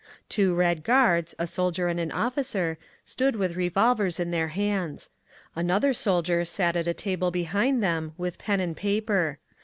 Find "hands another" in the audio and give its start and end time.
4.47-5.93